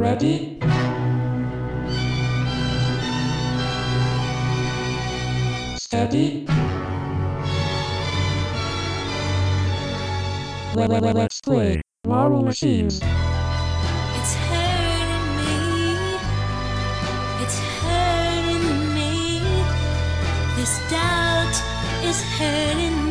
[0.00, 0.56] Ready?
[5.76, 6.46] Steady?
[10.74, 12.94] Let- let- let- Let's play Marble Machines.
[13.02, 16.16] It's hurting me.
[17.42, 19.40] It's hurting me.
[20.56, 21.54] This doubt
[22.08, 23.09] is hurting me.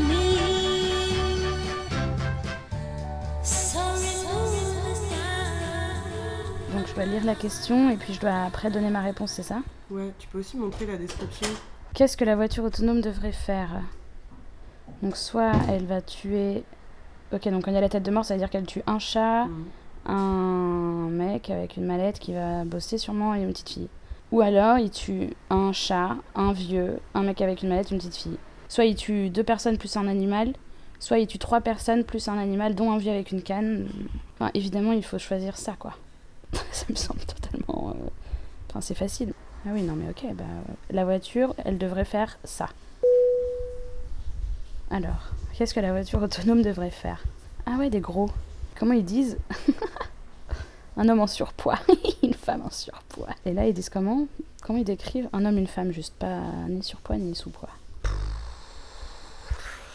[6.76, 9.44] Donc je dois lire la question et puis je dois après donner ma réponse, c'est
[9.44, 9.60] ça?
[9.90, 11.48] Ouais, tu peux aussi montrer la description.
[11.94, 13.70] Qu'est-ce que la voiture autonome devrait faire?
[15.02, 16.64] Donc soit elle va tuer...
[17.34, 18.84] Ok, donc quand il y a la tête de mort, ça veut dire qu'elle tue
[18.88, 19.66] un chat, Mhm.
[20.06, 23.90] un mec avec une mallette qui va bosser sûrement et une petite fille.
[24.32, 28.16] Ou alors il tue un chat, un vieux, un mec avec une mallette, une petite
[28.16, 28.38] fille.
[28.68, 30.54] Soit il tue deux personnes plus un animal,
[31.00, 33.88] soit il tue trois personnes plus un animal, dont un vieux avec une canne.
[34.36, 35.94] Enfin, évidemment, il faut choisir ça, quoi.
[36.72, 37.90] Ça me semble totalement...
[37.92, 38.10] euh,
[38.70, 39.34] Enfin, c'est facile.
[39.66, 40.44] Ah oui, non, mais ok, bah,
[40.92, 42.70] la voiture, elle devrait faire ça.
[44.92, 47.24] Alors, qu'est-ce que la voiture autonome devrait faire?
[47.66, 48.30] Ah ouais, des gros.
[48.78, 49.38] Comment ils disent?
[50.98, 51.80] Un homme en surpoids,
[52.24, 53.30] une femme en surpoids.
[53.46, 54.28] Et là, ils disent comment?
[54.64, 57.70] Comment ils décrivent Un homme, une femme, juste pas ni surpoids ni sous-poids.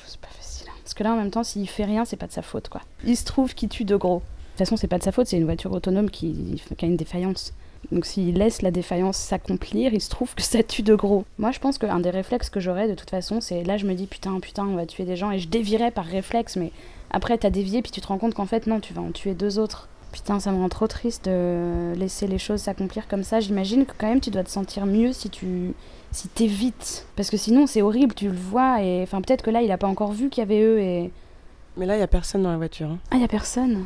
[0.06, 0.68] C'est pas facile.
[0.70, 0.74] hein.
[0.82, 2.80] Parce que là, en même temps, s'il fait rien, c'est pas de sa faute, quoi.
[3.04, 4.22] Il se trouve qu'il tue de gros.
[4.54, 6.88] De toute façon, c'est pas de sa faute, c'est une voiture autonome qui, qui a
[6.88, 7.52] une défaillance.
[7.90, 11.24] Donc s'il laisse la défaillance s'accomplir, il se trouve que ça tue de gros.
[11.38, 13.94] Moi, je pense qu'un des réflexes que j'aurais de toute façon, c'est là, je me
[13.94, 16.70] dis putain, putain, on va tuer des gens et je dévierais par réflexe, mais
[17.10, 19.34] après, t'as dévié puis tu te rends compte qu'en fait, non, tu vas en tuer
[19.34, 19.88] deux autres.
[20.12, 23.40] Putain, ça me rend trop triste de laisser les choses s'accomplir comme ça.
[23.40, 25.74] J'imagine que quand même, tu dois te sentir mieux si tu
[26.12, 27.06] si t'évites.
[27.16, 29.78] Parce que sinon, c'est horrible, tu le vois et enfin, peut-être que là, il a
[29.78, 31.10] pas encore vu qu'il y avait eux et.
[31.76, 32.88] Mais là, il y a personne dans la voiture.
[32.88, 32.98] hein.
[33.10, 33.84] Ah, y a personne?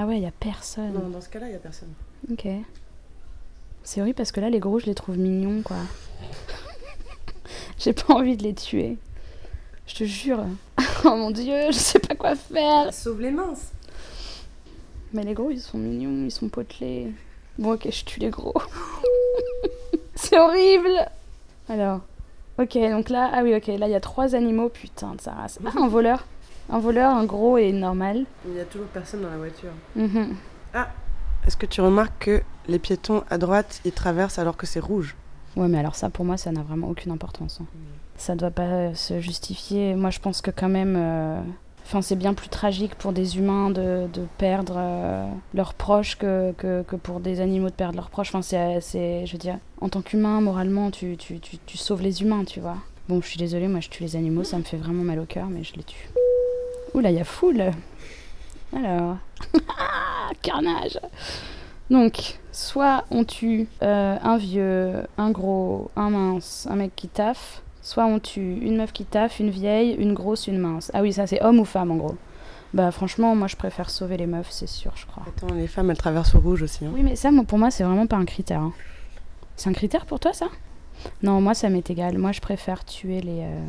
[0.00, 0.92] Ah ouais, y a personne.
[0.92, 1.92] Non, dans ce cas-là, il y a personne.
[2.30, 2.46] Ok.
[3.82, 5.78] C'est horrible parce que là, les gros, je les trouve mignons, quoi.
[7.78, 8.96] J'ai pas envie de les tuer.
[9.88, 10.44] Je te jure.
[11.04, 12.94] oh mon dieu, je sais pas quoi faire.
[12.94, 13.72] Sauve les minces.
[15.12, 17.08] Mais les gros, ils sont mignons, ils sont potelés.
[17.58, 18.54] Bon, ok, je tue les gros.
[20.14, 21.10] C'est horrible.
[21.68, 22.02] Alors,
[22.56, 25.32] ok, donc là, ah oui, ok, là, il y a trois animaux, putain de sa
[25.32, 25.58] race.
[25.66, 26.24] Ah, un voleur.
[26.70, 28.24] Un voleur, un gros et normal.
[28.46, 29.70] Il y a toujours personne dans la voiture.
[29.96, 30.34] Mhm.
[31.46, 35.16] Est-ce que tu remarques que les piétons à droite, ils traversent alors que c'est rouge?
[35.56, 37.60] Ouais, mais alors ça, pour moi, ça n'a vraiment aucune importance.
[37.62, 37.66] hein.
[38.16, 39.94] Ça doit pas euh, se justifier.
[39.94, 40.94] Moi, je pense que quand même...
[40.98, 41.40] euh,
[41.86, 46.52] Enfin, c'est bien plus tragique pour des humains de, de perdre euh, leurs proches que,
[46.58, 48.28] que, que pour des animaux de perdre leurs proches.
[48.28, 52.02] Enfin, c'est, c'est- je veux dire, en tant qu'humain, moralement, tu, tu, tu, tu sauves
[52.02, 52.76] les humains, tu vois.
[53.08, 55.24] Bon, je suis désolée, moi, je tue les animaux, ça me fait vraiment mal au
[55.24, 56.10] cœur, mais je les tue.
[56.98, 57.70] Ouh là, il y a foule
[58.74, 59.18] Alors...
[60.42, 60.98] Carnage
[61.90, 67.62] Donc, soit on tue euh, un vieux, un gros, un mince, un mec qui taffe,
[67.82, 70.90] soit on tue une meuf qui taffe, une vieille, une grosse, une mince.
[70.92, 72.16] Ah oui, ça c'est homme ou femme en gros.
[72.74, 75.22] Bah franchement, moi je préfère sauver les meufs, c'est sûr, je crois.
[75.28, 76.84] Attends, les femmes, elles traversent au rouge aussi.
[76.84, 76.90] hein.
[76.92, 78.60] Oui, mais ça, moi, pour moi, c'est vraiment pas un critère.
[78.60, 78.72] hein.
[79.54, 80.46] C'est un critère pour toi, ça?
[81.22, 82.18] Non, moi, ça m'est égal.
[82.18, 83.60] Moi, je préfère tuer les, euh,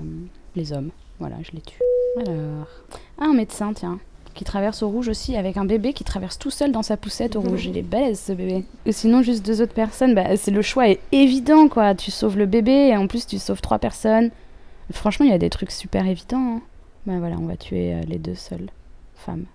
[0.56, 0.90] les hommes.
[1.20, 1.80] Voilà, je les tue.
[2.20, 2.68] Alors.
[3.20, 4.00] Ah, un médecin, tiens.
[4.36, 7.36] Qui traverse au rouge aussi, avec un bébé qui traverse tout seul dans sa poussette
[7.36, 7.66] au rouge.
[7.66, 8.64] Il est balèze, ce bébé.
[8.86, 10.16] Ou sinon, juste deux autres personnes.
[10.16, 11.94] Bah, c'est le choix est évident, quoi.
[11.96, 14.30] Tu sauves le bébé et en plus, tu sauves trois personnes.
[14.92, 16.58] Franchement, il y a des trucs super évidents.
[16.58, 16.62] hein.
[17.06, 18.70] Bah voilà, on va tuer euh, les deux seules
[19.16, 19.46] femmes.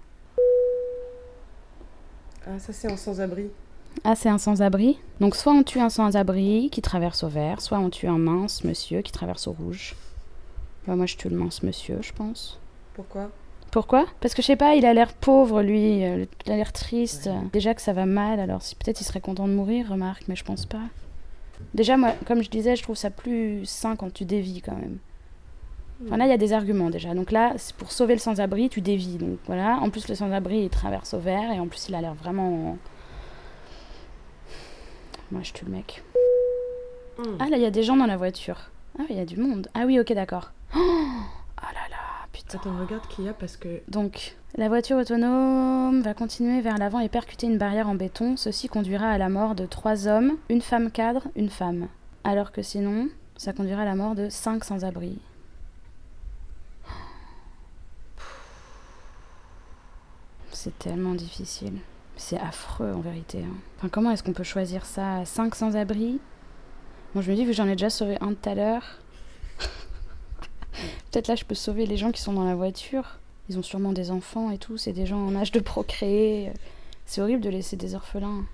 [2.47, 3.47] Ah, ça, c'est en sans-abri.
[4.03, 4.99] Ah, c'est un sans-abri.
[5.21, 8.65] Donc, soit on tue un sans-abri qui traverse au vert, soit on tue un mince
[8.65, 9.95] monsieur qui traverse au rouge.
[10.87, 12.59] Bah, moi, je tue le mince monsieur, je pense.
[12.95, 13.31] Pourquoi?
[13.71, 14.07] Pourquoi?
[14.21, 16.05] Parce que je sais pas, il a l'air pauvre, lui.
[16.05, 17.29] euh, Il a l'air triste.
[17.53, 20.37] Déjà que ça va mal, alors si peut-être il serait content de mourir, remarque, mais
[20.37, 20.83] je pense pas.
[21.73, 24.99] Déjà, moi, comme je disais, je trouve ça plus sain quand tu dévis quand même.
[26.05, 27.15] Enfin, là, il y a des arguments déjà.
[27.15, 29.17] Donc là, c'est pour sauver le sans-abri, tu dévis.
[29.17, 29.79] Donc voilà.
[29.81, 32.77] En plus, le sans-abri, il traverse au vert et en plus, il a l'air vraiment.
[35.31, 36.03] Moi, je tue le mec.
[37.19, 37.37] Hmm.
[37.41, 38.71] Ah, là, il y a des gens dans la voiture.
[38.99, 39.69] Ah, il y a du monde.
[39.75, 40.53] Ah oui, ok, d'accord.
[40.77, 40.81] Oh
[41.63, 42.59] là là, putain.
[42.59, 43.81] Attends, regarde qu'il y a parce que.
[43.89, 48.37] Donc, la voiture autonome va continuer vers l'avant et percuter une barrière en béton.
[48.37, 51.89] Ceci conduira à la mort de trois hommes, une femme cadre, une femme.
[52.25, 55.19] Alors que sinon, ça conduira à la mort de cinq sans-abri.
[60.51, 61.75] C'est tellement difficile.
[62.17, 63.45] C'est affreux en vérité.
[63.45, 63.55] hein.
[63.77, 65.25] Enfin, comment est-ce qu'on peut choisir ça?
[65.25, 66.21] Cinq sans-abri?
[67.15, 68.99] Bon, je me dis, vu que j'en ai déjà sauvé un tout à l'heure,
[71.15, 73.19] peut-être là je peux sauver les gens qui sont dans la voiture.
[73.49, 76.53] Ils ont sûrement des enfants et tout, c'est des gens en âge de procréer.
[77.07, 78.45] C'est horrible de laisser des orphelins.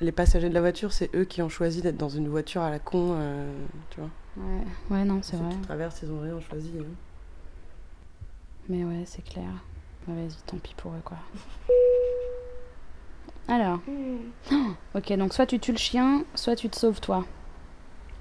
[0.00, 2.68] les passagers de la voiture, c'est eux qui ont choisi d'être dans une voiture à
[2.70, 3.50] la con, euh,
[3.90, 4.10] tu vois.
[4.36, 5.48] Ouais, ouais non, c'est vrai.
[5.50, 6.72] qui traversent, ils ont rien choisi.
[6.78, 6.84] hein.
[8.68, 9.48] Mais ouais, c'est clair.
[10.08, 11.16] Ouais, Vas-y, tant pis pour eux, quoi.
[13.48, 13.78] Alors.
[14.52, 14.56] Oh,
[14.94, 17.24] ok, donc soit tu tues le chien, soit tu te sauves toi.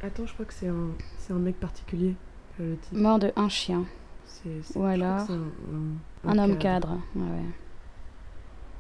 [0.02, 2.16] Attends, je crois que c'est un, c'est un mec particulier,
[2.60, 2.78] le.
[2.92, 3.86] Mort de un chien.
[4.76, 5.28] Ou alors
[6.26, 6.98] un, Un homme cadre.
[7.16, 7.46] Ouais, ouais.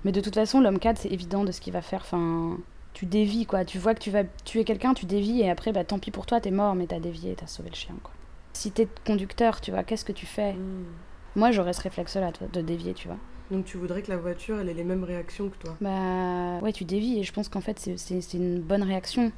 [0.06, 2.02] Mais de toute façon, l'homme cadre, c'est évident de ce qu'il va faire.
[2.02, 2.58] Enfin,
[2.94, 3.66] tu dévies, quoi.
[3.66, 6.26] Tu vois que tu vas tuer quelqu'un, tu dévies, et après, bah tant pis pour
[6.26, 8.14] toi, t'es mort, mais t'as dévié, t'as sauvé le chien, quoi.
[8.54, 10.54] Si t'es conducteur, tu vois, qu'est-ce que tu fais?
[10.54, 10.86] Hmm.
[11.36, 13.18] Moi, j'aurais ce réflexe-là, de dévier, tu vois.
[13.52, 15.76] Donc tu voudrais que la voiture, elle ait les mêmes réactions que toi?
[15.81, 19.31] Bah ouais, tu dévies et je pense qu'en fait c'est une bonne réaction.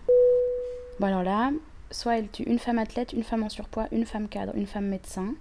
[0.99, 1.51] Bon alors là,
[1.91, 4.87] soit elle tue une femme athlète, une femme en surpoids, une femme cadre, une femme
[4.87, 5.33] médecin.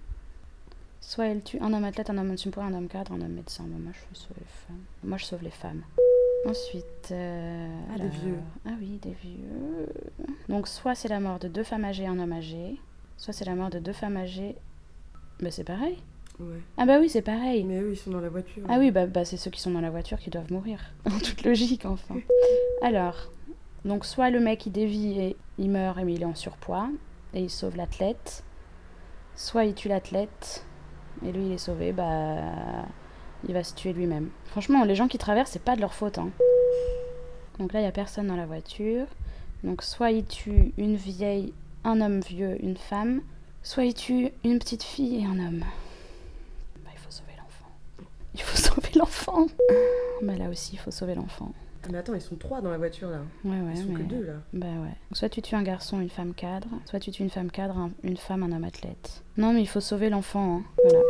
[1.01, 3.33] Soit elle tue un homme athlète, un homme en surpoids, un homme cadre, un homme
[3.33, 3.65] médecin.
[3.65, 4.83] Moi je fais sauver les femmes.
[5.05, 5.83] Moi je sauve les femmes.
[6.47, 8.39] Ensuite, euh, Ah, des vieux.
[8.67, 9.89] Ah oui, des vieux.
[10.49, 12.77] Donc soit c'est la mort de deux femmes âgées et un homme âgé,
[13.17, 14.57] soit c'est la mort de deux femmes âgées.
[15.41, 15.99] Bah c'est pareil.
[16.39, 16.61] Ouais.
[16.79, 17.65] Ah bah oui, c'est pareil.
[17.65, 18.63] Mais eux, ils sont dans la voiture.
[18.69, 20.81] Ah oui, bah, bah, c'est ceux qui sont dans la voiture qui doivent mourir.
[21.05, 22.17] En toute logique, enfin.
[22.83, 23.31] Alors,
[23.85, 26.89] donc soit le mec il dévie et il meurt mais il est en surpoids
[27.35, 28.43] et il sauve l'athlète,
[29.37, 30.65] soit il tue l'athlète
[31.25, 32.87] et lui il est sauvé, bah
[33.47, 34.29] il va se tuer lui-même.
[34.47, 36.19] Franchement, les gens qui traversent, c'est pas de leur faute.
[36.19, 36.31] hein.
[37.59, 39.07] Donc là, il y a personne dans la voiture.
[39.65, 41.53] Donc soit il tue une vieille,
[41.85, 43.23] un homme vieux, une femme,
[43.63, 45.65] soit il tue une petite fille et un homme.
[46.85, 47.71] Bah, il faut sauver l'enfant.
[48.35, 49.47] Il faut sauver l'enfant.
[50.23, 51.53] Bah là aussi, il faut sauver l'enfant.
[51.83, 53.21] Ah, mais attends, ils sont trois dans la voiture là.
[53.45, 54.01] Ouais, ouais, Ils sont mais...
[54.05, 54.35] que deux là.
[54.53, 54.89] Bah ouais.
[55.09, 57.79] Donc, soit tu tues un garçon, une femme cadre, soit tu tues une femme cadre,
[57.79, 59.23] un- une femme, un homme athlète.
[59.39, 60.59] Non, mais il faut sauver l'enfant.
[60.59, 60.63] hein.
[60.85, 61.01] Voilà.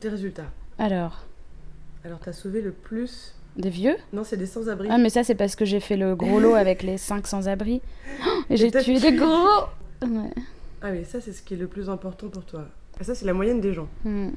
[0.00, 0.50] Tes résultats.
[0.78, 1.24] Alors,
[2.04, 3.34] Alors t'as sauvé le plus.
[3.56, 3.96] des vieux?
[4.12, 4.88] Non, c'est des sans-abri.
[4.90, 7.80] Ah, mais ça, c'est parce que j'ai fait le gros lot avec les 5 sans-abri.
[8.26, 9.64] Oh, Et j'ai tué des gros
[10.02, 10.30] Ouais.
[10.80, 12.66] Ah oui, ça c'est ce qui est le plus important pour toi.
[13.00, 13.88] Et ça c'est la moyenne des gens.
[14.04, 14.30] Hmm.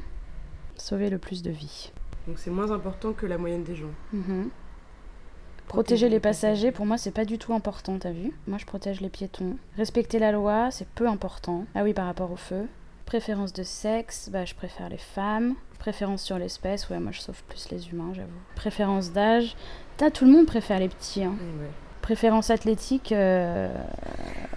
[0.78, 1.92] Sauver le plus de vies.
[2.28, 3.92] Donc c'est moins important que la moyenne des gens.
[4.14, 4.50] Mhm.
[5.68, 8.32] Protéger les passagers, pour moi, c'est pas du tout important, t'as vu?
[8.46, 9.56] Moi, je protège les piétons.
[9.78, 11.64] Respecter la loi, c'est peu important.
[11.76, 12.68] Ah oui, par rapport au feu.
[13.06, 15.56] Préférence de sexe, bah, je préfère les femmes.
[15.80, 18.28] Préférence sur l'espèce, ouais, moi, je sauve plus les humains, j'avoue.
[18.56, 19.56] Préférence d'âge,
[19.92, 21.24] Putain, tout le monde préfère les petits.
[21.24, 21.36] hein.
[21.60, 21.68] Ouais.
[22.02, 23.74] Préférence athlétique, euh,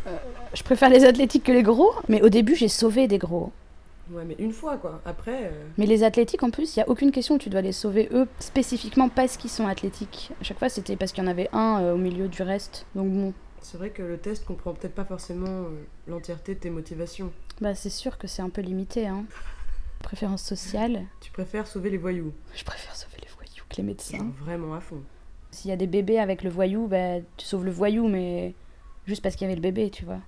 [0.08, 0.16] euh,
[0.54, 1.92] je préfère les athlétiques que les gros.
[2.08, 3.52] Mais au début, j'ai sauvé des gros.
[4.10, 5.00] Ouais, mais une fois quoi.
[5.04, 7.72] Après, euh, Mais les athlétiques, en plus, il n'y a aucune question tu dois les
[7.72, 10.30] sauver eux spécifiquement parce qu'ils sont athlétiques.
[10.40, 12.86] À chaque fois, c'était parce qu'il y en avait un euh, au milieu du reste.
[12.94, 15.68] Donc bon, c'est vrai que le test comprend peut-être pas forcément euh,
[16.06, 17.32] l'entièreté de tes motivations.
[17.62, 19.06] bah c'est sûr que c'est un peu limité.
[19.06, 19.24] Hein.
[20.02, 22.32] Préférence sociale, Tu préfères sauver les voyous?
[22.54, 24.30] je préfère sauver les voyous que les médecins.
[24.40, 25.00] Vraiment à fond.
[25.50, 28.54] S'il y a des bébés avec le voyou, bah tu sauves le voyou, mais
[29.06, 30.18] juste parce qu'il y avait le bébé, tu vois.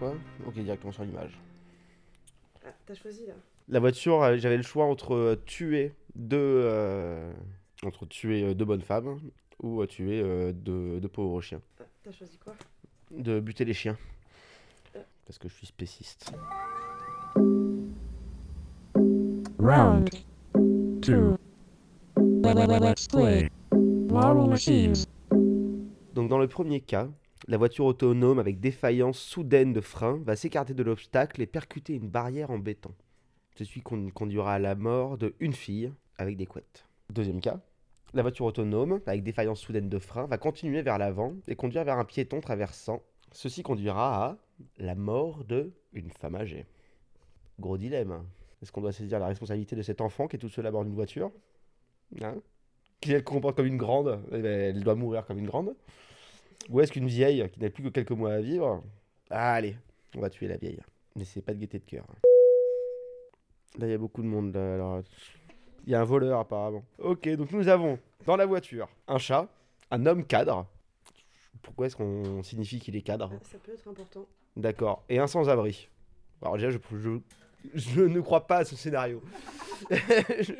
[0.00, 0.14] Quoi
[0.46, 1.38] Ok, directement sur l'image.
[2.64, 3.34] Ah, t'as choisi là.
[3.68, 7.32] La voiture, euh, j'avais le choix entre euh, tuer deux, euh,
[7.84, 9.20] entre tuer euh, deux bonnes femmes
[9.62, 11.60] ou tuer euh, deux, deux pauvres chiens.
[11.78, 12.54] Ah, t'as choisi quoi?
[13.10, 13.96] De buter les chiens.
[15.26, 16.32] Parce que je suis spéciste.
[19.58, 20.08] Round
[20.56, 21.36] 2.
[22.42, 23.50] Let's play.
[24.10, 25.04] Marble Machines.
[26.14, 27.06] Donc dans le premier cas,
[27.50, 32.08] la voiture autonome avec défaillance soudaine de frein va s'écarter de l'obstacle et percuter une
[32.08, 32.94] barrière en béton.
[33.56, 36.86] Ceci con- conduira à la mort de une fille avec des couettes.
[37.12, 37.60] Deuxième cas,
[38.14, 41.98] la voiture autonome avec défaillance soudaine de frein va continuer vers l'avant et conduire vers
[41.98, 43.02] un piéton traversant.
[43.32, 44.36] Ceci conduira à
[44.78, 46.66] la mort de une femme âgée.
[47.58, 48.24] Gros dilemme.
[48.62, 50.84] Est-ce qu'on doit saisir la responsabilité de cet enfant qui est tout seul à bord
[50.84, 51.32] d'une voiture?
[52.22, 52.36] Hein?
[53.00, 54.22] Qui elle comporte comme une grande?
[54.30, 55.74] Eh ben, Elle doit mourir comme une grande
[56.70, 58.82] Ou est-ce qu'une vieille qui n'a plus que quelques mois à vivre
[59.28, 59.76] Ah, Allez,
[60.16, 60.80] on va tuer la vieille.
[61.16, 62.06] Mais c'est pas de gaieté de cœur.
[63.76, 64.54] Là, il y a beaucoup de monde.
[64.54, 65.02] Là, alors...
[65.86, 66.84] Il y a un voleur apparemment.
[66.98, 69.48] Ok, donc nous avons dans la voiture un chat,
[69.90, 70.66] un homme cadre.
[71.62, 73.32] Pourquoi est-ce qu'on signifie qu'il est cadre?
[73.42, 74.26] Ça peut être important.
[74.56, 75.02] D'accord.
[75.08, 75.88] Et un sans-abri.
[76.42, 77.18] Alors déjà, je, je,
[77.74, 79.22] je ne crois pas à ce scénario.
[79.90, 80.52] Je-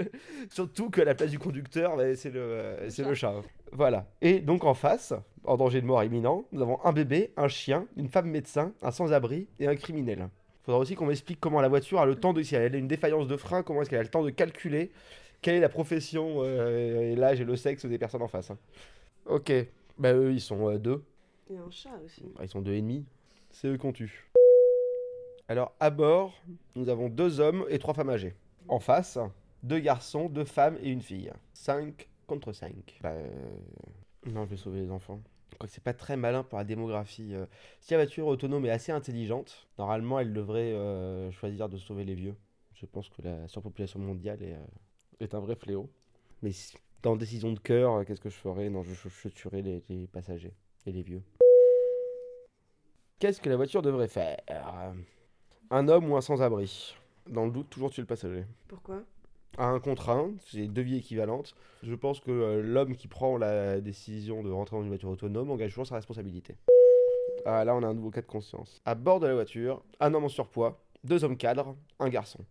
[0.51, 3.35] Surtout que la place du conducteur, bah, c'est le, c'est le chat.
[3.73, 4.07] Voilà.
[4.23, 5.13] Et donc en face,
[5.45, 8.91] en danger de mort imminent, nous avons un bébé, un chien, une femme médecin, un
[8.91, 10.29] sans-abri et un criminel.
[10.63, 12.43] Il faudra aussi qu'on m'explique comment la voiture a le temps de...
[12.43, 14.91] Si elle a une défaillance de frein, comment est-ce qu'elle a le temps de calculer
[15.43, 18.51] quelle est la profession, euh, et l'âge et le sexe des personnes en face.
[18.51, 18.59] hein.
[19.25, 19.51] Ok.
[19.99, 21.03] Bah eux, ils sont euh, deux.
[21.51, 22.23] A un chat aussi.
[22.39, 23.07] Ah, Ils sont deux et demi.
[23.51, 24.29] C'est eux qu'on tue.
[25.51, 26.33] Alors, à bord,
[26.77, 28.37] nous avons deux hommes et trois femmes âgées.
[28.69, 29.19] En face,
[29.65, 31.33] deux garçons, deux femmes et une fille.
[31.55, 33.01] 5 contre 5.
[33.03, 33.29] Bah, euh,
[34.27, 35.21] non, je vais sauver les enfants.
[35.59, 37.35] Quoique c'est pas très malin pour la démographie.
[37.35, 37.47] euh.
[37.81, 42.15] Si la voiture autonome est assez intelligente, normalement, elle devrait euh, choisir de sauver les
[42.15, 42.37] vieux.
[42.75, 44.57] Je pense que la surpopulation mondiale est,
[45.19, 45.91] est un vrai fléau.
[46.43, 46.53] Mais
[47.03, 48.71] dans décision de cœur, qu'est-ce que je ferais?
[48.71, 50.55] Non, je, je- je tuerais les passagers
[50.87, 51.25] et les vieux.
[53.19, 54.37] Qu'est-ce que la voiture devrait faire?
[55.73, 56.97] Un homme ou un sans-abri
[57.29, 58.45] Dans le doute, toujours tuer le passager.
[58.67, 59.05] Pourquoi?
[59.57, 61.55] À un contre un, c'est deux vies équivalentes.
[61.85, 65.49] Je pense que euh, l'homme qui prend la décision de rentrer dans une voiture autonome
[65.51, 66.57] engage toujours sa responsabilité.
[67.45, 68.83] Ah, là, on a un nouveau cas de conscience.
[68.85, 72.45] À bord de la voiture, un homme en surpoids, deux hommes cadres, un garçon.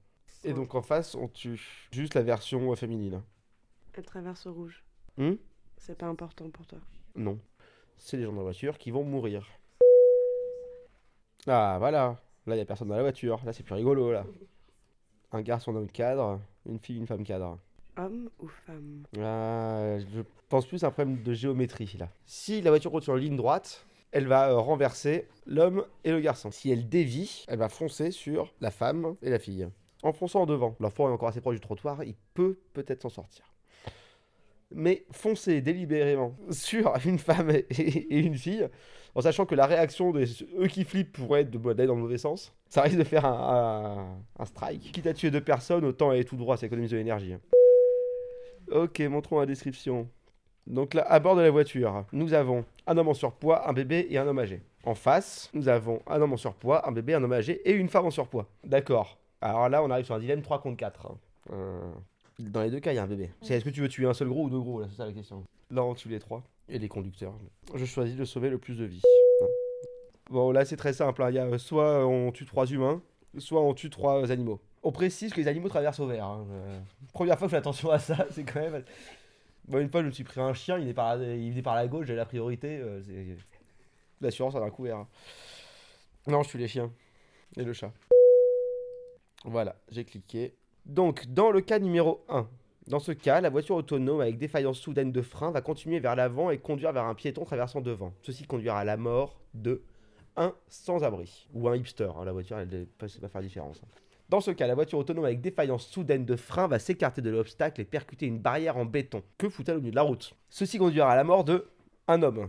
[0.46, 1.62] Et donc en face, on tue
[1.92, 3.22] juste la version euh, féminine.
[3.94, 4.82] Elle traverse au rouge.
[5.18, 5.34] Hmm?
[5.78, 6.80] C'est pas important pour toi.
[7.16, 7.38] Non.
[7.98, 9.46] C'est les gens dans la voiture qui vont mourir.
[11.48, 12.18] Ah, voilà.
[12.46, 13.40] Là, il n'y a personne dans la voiture.
[13.46, 14.26] Là, c'est plus rigolo, là.
[15.32, 16.40] Un garçon, un homme cadre.
[16.66, 17.58] Une fille, une femme cadre.
[17.98, 19.04] Homme ou femme?
[19.18, 22.10] Ah, je pense plus à un problème de géométrie, là.
[22.26, 26.20] Si la voiture roule sur une ligne droite, elle va euh, renverser l'homme et le
[26.20, 26.52] garçon.
[26.52, 29.68] Si elle dévie, elle va foncer sur la femme et la fille.
[30.02, 30.76] En fonçant en devant.
[30.80, 33.46] L'enfant est encore assez proche du trottoir, il peut peut-être s'en sortir.
[34.72, 38.68] Mais foncer délibérément sur une femme et, une fille,
[39.16, 40.26] en sachant que la réaction de
[40.60, 43.26] eux qui flippent pourrait être de- d'aller dans le mauvais sens, ça risque de faire
[43.26, 44.92] un, strike.
[44.92, 47.36] Quitte à tuer deux personnes, autant aller tout droit, ça économise de l'énergie.
[48.72, 50.08] Ok, montrons la description.
[50.68, 54.06] Donc là, à bord de la voiture, nous avons un homme en surpoids, un bébé
[54.12, 54.62] et un homme âgé.
[54.84, 57.90] En face, nous avons un homme en surpoids, un bébé, un homme âgé et une
[57.90, 58.48] femme en surpoids.
[58.64, 59.18] D'accord.
[59.42, 61.08] Alors là, on arrive sur un dilemme 3 contre 4.
[61.08, 61.18] hein.
[61.54, 61.92] Euh,
[62.40, 63.32] Dans les deux cas, il y a un bébé.
[63.42, 65.06] C'est est-ce que tu veux tuer un seul gros ou deux gros là C'est ça
[65.06, 65.44] la question.
[65.72, 66.42] Là, on tue les trois.
[66.70, 67.34] Et les conducteurs.
[67.76, 69.02] Je choisis de sauver le plus de vies.
[69.42, 69.46] hein.
[70.30, 71.22] Bon, là, c'est très simple.
[71.24, 71.30] hein.
[71.32, 73.02] Il y a euh, soit on tue trois humains,
[73.38, 74.62] soit on tue trois euh, animaux.
[74.84, 76.26] On précise que les animaux traversent au vert.
[76.26, 76.46] hein.
[76.52, 76.80] Euh,
[77.14, 78.84] Première fois que je fais attention à ça, c'est quand même.
[79.68, 81.62] Bon, une fois, je me suis pris un chien, il est par la, il venait
[81.62, 82.78] par la gauche, j'ai la priorité.
[82.78, 83.38] euh, c'est-
[84.22, 84.98] L'assurance a un couvert.
[84.98, 85.08] hein.
[86.28, 86.92] Non, je tue les chiens.
[87.58, 87.92] Et le chat.
[89.46, 90.54] Voilà, j'ai cliqué.
[90.86, 92.48] Donc, dans le cas numéro 1,
[92.88, 96.50] dans ce cas, la voiture autonome avec défaillance soudaine de frein va continuer vers l'avant
[96.50, 98.14] et conduire vers un piéton traversant devant.
[98.24, 99.82] Ceci conduira à la mort de
[100.36, 102.10] un sans-abri ou un hipster.
[102.18, 103.82] hein, la voiture, elle ne va pas faire différence.
[103.84, 103.88] hein.
[104.30, 107.82] Dans ce cas, la voiture autonome avec défaillance soudaine de frein va s'écarter de l'obstacle
[107.82, 109.24] et percuter une barrière en béton.
[109.38, 110.36] Que fout-elle au milieu de la route?
[110.50, 111.68] Ceci conduira à la mort de
[112.08, 112.48] un homme.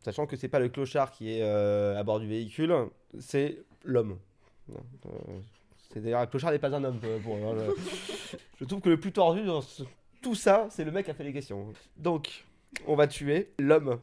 [0.00, 2.74] Sachant que c'est pas le clochard qui est euh, à bord du véhicule,
[3.18, 4.18] c'est l'homme.
[4.70, 4.78] Euh,
[5.94, 7.72] c'est d'ailleurs clochard n'est pas un homme euh, euh,
[8.60, 9.84] je trouve que le plus tordu dans ce-
[10.20, 11.72] tout ça, c'est le mec qui a fait les questions.
[11.96, 12.44] Donc,
[12.86, 14.00] on va tuer l'homme.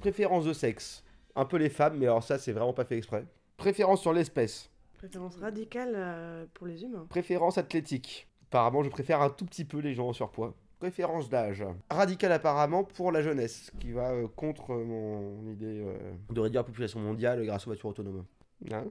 [0.00, 1.04] Préférence de sexe.
[1.34, 3.24] Un peu les femmes, mais alors ça, c'est vraiment pas fait exprès.
[3.56, 4.70] Préférence sur l'espèce.
[4.98, 7.06] Préférence radicale euh, pour les humains.
[7.08, 8.28] Préférence athlétique.
[8.50, 10.54] Apparemment, je préfère un tout petit peu les gens en surpoids.
[10.82, 11.64] Préférence d'âge.
[11.88, 15.94] Radical apparemment pour la jeunesse, qui va euh, contre euh, mon idée euh,
[16.34, 18.24] de réduire la population mondiale grâce aux voitures autonomes.
[18.72, 18.86] Hein?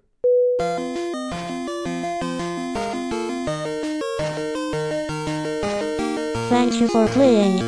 [6.50, 7.62] Thank you for playing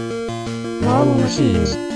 [0.79, 1.92] Marvel Machines.